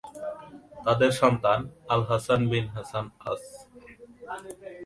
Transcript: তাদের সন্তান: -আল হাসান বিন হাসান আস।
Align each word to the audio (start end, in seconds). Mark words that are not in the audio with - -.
তাদের 0.85 1.11
সন্তান: 1.21 1.59
-আল 1.87 2.01
হাসান 2.09 2.41
বিন 2.51 2.65
হাসান 2.75 3.05
আস। 3.31 3.43